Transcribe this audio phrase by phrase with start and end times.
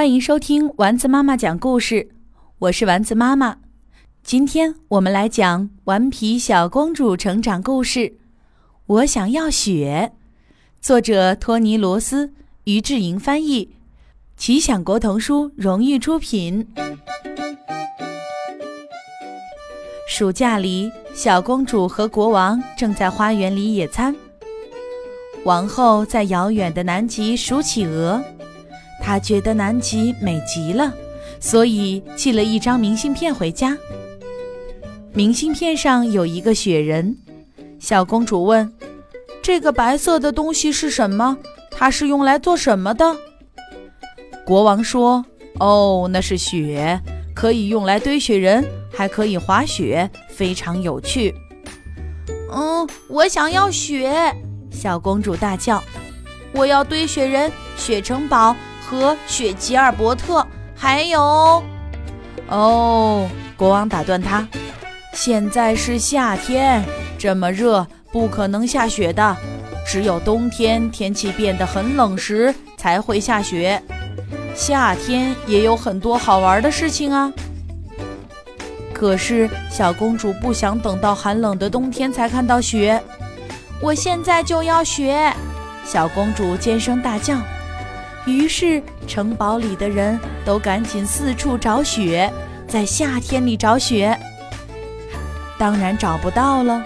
[0.00, 2.08] 欢迎收听丸子妈妈讲故事，
[2.58, 3.58] 我是丸子妈妈。
[4.22, 8.14] 今天我们来讲《顽皮小公主》成长故事。
[8.86, 10.12] 我想要雪，
[10.80, 12.32] 作者托尼·罗斯，
[12.64, 13.74] 于志莹翻译，
[14.38, 16.66] 奇想国童书荣誉出品。
[20.08, 24.16] 暑假里，小公主和国王正在花园里野餐。
[25.44, 28.24] 王后在遥远的南极数企鹅。
[29.00, 30.92] 他觉得南极美极了，
[31.40, 33.76] 所以寄了一张明信片回家。
[35.12, 37.16] 明信片上有一个雪人。
[37.80, 38.72] 小公主问
[39.42, 41.38] ：“这个白色的东西是什么？
[41.70, 43.16] 它是用来做什么的？”
[44.46, 45.24] 国王说
[45.58, 47.00] ：“哦，那是雪，
[47.34, 51.34] 可以用来堆雪人，还可以滑雪，非常有趣。
[52.52, 54.12] ”“嗯，我想要雪！”
[54.70, 55.82] 小公主大叫
[56.52, 58.54] ，“我要堆雪人、雪城堡。”
[58.90, 60.44] 和雪吉尔伯特，
[60.74, 61.62] 还有，
[62.48, 64.44] 哦，国王打断他，
[65.14, 66.84] 现在是夏天，
[67.16, 69.36] 这么热，不可能下雪的，
[69.86, 73.80] 只有冬天天气变得很冷时才会下雪。
[74.56, 77.32] 夏天也有很多好玩的事情啊。
[78.92, 83.00] 可是小公主不想等到寒冷的冬天才看到雪，
[83.80, 85.32] 我现在就要雪！
[85.84, 87.36] 小公主尖声大叫。
[88.26, 92.32] 于是，城堡里的人都赶紧四处找雪，
[92.68, 94.16] 在夏天里找雪。
[95.58, 96.82] 当然找不到了，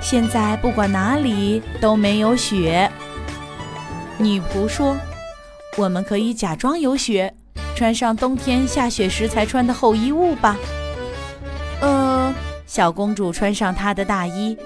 [0.00, 2.90] 现在不管哪里都没有雪。
[4.18, 4.96] 女仆说
[5.76, 7.34] ：“我们可以假装有雪，
[7.74, 10.56] 穿上冬天下雪时才穿的厚衣物吧。”
[11.80, 12.32] 呃，
[12.66, 14.56] 小公主穿上她的大衣，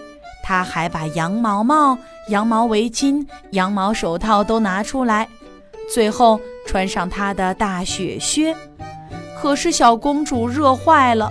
[0.42, 1.96] 她还把羊毛帽、
[2.28, 5.28] 羊毛围巾、羊毛手套都拿出来。
[5.92, 8.54] 最后穿上她的大雪靴，
[9.40, 11.30] 可是小公主热坏了，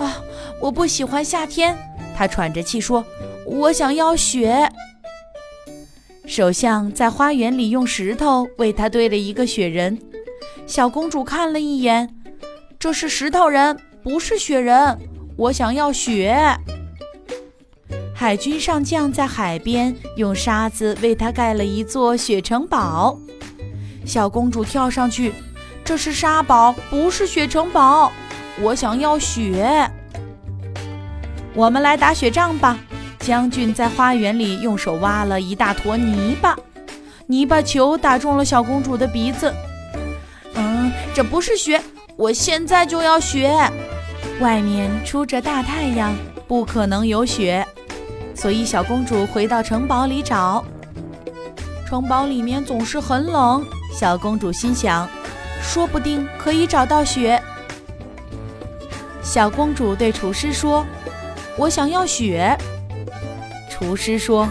[0.00, 0.22] 啊！
[0.60, 1.76] 我不喜欢夏天，
[2.16, 3.04] 她喘着气说
[3.46, 4.70] ：“我想要雪。”
[6.26, 9.98] 首相在花园里用石头为她堆了一个雪人。
[10.66, 12.12] 小公主看了一眼，
[12.78, 14.98] 这是石头人，不是雪人。
[15.36, 16.36] 我想要雪。
[18.14, 23.18] 海军上将在海边用沙子为她盖了一座雪城堡。
[24.06, 25.34] 小公主跳上去，
[25.84, 28.12] 这是沙堡，不是雪城堡。
[28.62, 29.90] 我想要雪。
[31.54, 32.78] 我们来打雪仗吧。
[33.18, 36.56] 将军在花园里用手挖了一大坨泥巴，
[37.26, 39.52] 泥巴球打中了小公主的鼻子。
[40.54, 41.82] 嗯，这不是雪，
[42.14, 43.50] 我现在就要雪。
[44.38, 46.14] 外面出着大太阳，
[46.46, 47.66] 不可能有雪，
[48.32, 50.64] 所以小公主回到城堡里找。
[51.88, 53.66] 城堡里面总是很冷。
[53.92, 55.08] 小公主心想
[55.62, 57.42] ：“说不定可以找到雪。”
[59.22, 60.86] 小公主对厨师说
[61.58, 62.56] ：“我想要雪。”
[63.70, 64.48] 厨师说：“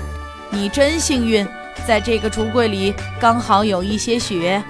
[0.51, 1.47] 你真幸运，
[1.88, 4.62] 在这个橱柜里刚好有一些雪。”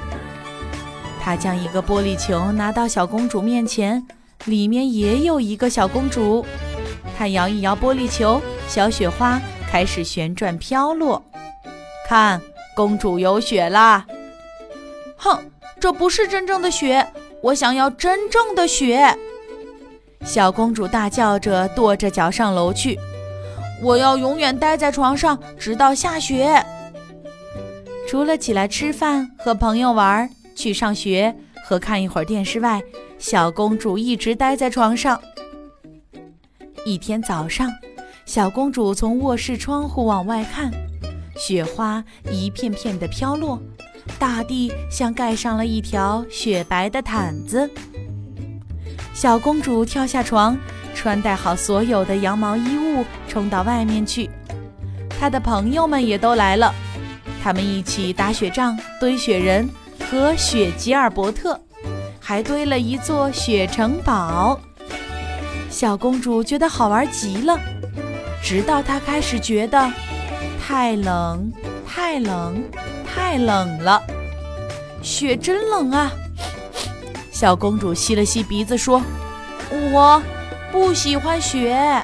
[1.19, 4.05] 他将一个玻璃球拿到小公主面前，
[4.45, 6.45] 里面也有一个小公主。
[7.17, 11.23] 他摇一摇玻璃球，小雪花开始旋转飘落。
[12.07, 12.39] 看，
[12.75, 14.05] 公主有雪啦！
[15.25, 15.43] 哼，
[15.79, 17.03] 这不是真正的雪，
[17.41, 19.03] 我想要真正的雪！
[20.23, 22.99] 小公主大叫着，跺着脚上楼去。
[23.81, 26.63] 我要永远待在床上，直到下雪。
[28.07, 32.79] 除了起来吃饭、和朋友玩、去上学和看一会儿电视外，
[33.17, 35.19] 小公主一直待在床上。
[36.85, 37.71] 一天早上，
[38.27, 40.71] 小公主从卧室窗户往外看，
[41.35, 43.61] 雪花一片片的飘落。
[44.19, 47.69] 大地像盖上了一条雪白的毯子。
[49.13, 50.55] 小公主跳下床，
[50.93, 54.29] 穿戴好所有的羊毛衣物，冲到外面去。
[55.09, 56.71] 她的朋友们也都来了，
[57.41, 59.67] 他们一起打雪仗、堆雪人
[60.07, 61.59] 和雪吉尔伯特，
[62.19, 64.59] 还堆了一座雪城堡。
[65.69, 67.59] 小公主觉得好玩极了，
[68.43, 69.91] 直到她开始觉得
[70.67, 71.51] 太冷，
[71.85, 72.63] 太冷。
[73.05, 74.01] 太冷了，
[75.01, 76.11] 雪真冷啊！
[77.31, 79.01] 小公主吸了吸鼻子说
[79.91, 80.21] ：“我
[80.71, 82.03] 不喜欢雪。”